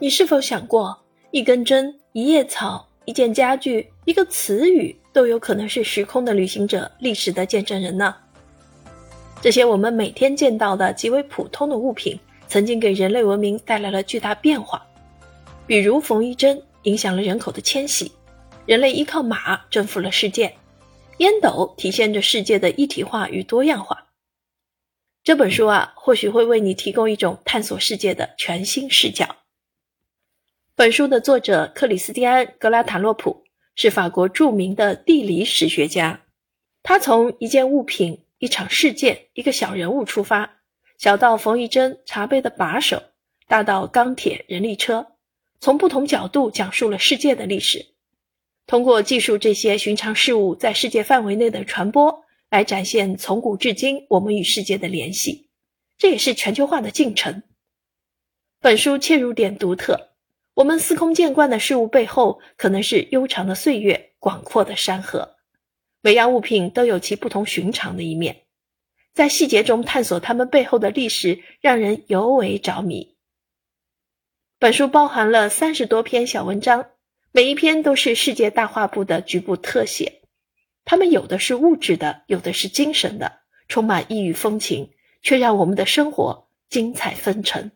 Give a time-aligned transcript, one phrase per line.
[0.00, 0.96] 你是否想过，
[1.32, 8.14] 一根针、一叶草、一件家具、一个词语，都有可能是时空的旅行者、历史的见证人呢？
[9.42, 12.16] 这些我们每天见到的极为普通的物品，
[12.46, 14.86] 曾经给人类文明带来了巨大变化。
[15.66, 18.12] 比如缝衣针影响了人口的迁徙，
[18.66, 20.54] 人类依靠马征服了世界，
[21.16, 24.06] 烟斗体现着世界的一体化与多样化。
[25.24, 29.34] 这本书啊，或许会为你提供一种探索世界的全新视角。
[30.78, 33.42] 本书的作者克里斯蒂安·格拉塔洛普
[33.74, 36.22] 是法国著名的地理史学家，
[36.84, 40.60] 他从一件物品、一场事件、一个小人物出发，
[40.96, 43.02] 小到缝衣针、茶杯的把手，
[43.48, 45.04] 大到钢铁、人力车。
[45.58, 47.84] 从不同角度讲述了世界的历史，
[48.64, 55.50] 通过记述这些寻常事物在世界范围内的传播，来展现从古至今我们与世界的联系。
[55.98, 57.42] 这也是全球化的进程。
[58.60, 60.07] 本书切入点独特，
[60.58, 65.36] 我们司空见惯的事物背后，可能是悠长的岁月、广阔的山河。
[66.00, 68.42] 每样物品都有其不同寻常的一面，
[69.14, 73.16] 在细节中探索它们背后的历史，让人尤为着迷。
[74.58, 76.86] 本书包含了三十多篇小文章，
[77.30, 80.22] 每一篇都是世界大画布的局部特写。
[80.84, 84.90] 它们有的是物质的，有的是精神的，充满异域风情，
[85.22, 87.70] 却让我们的生活精彩纷呈。